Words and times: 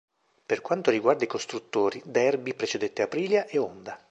Per 0.47 0.61
quanto 0.61 0.89
riguarda 0.89 1.25
i 1.25 1.27
costruttori 1.27 2.01
Derbi 2.03 2.55
precedette 2.55 3.03
Aprilia 3.03 3.45
e 3.45 3.59
Honda. 3.59 3.99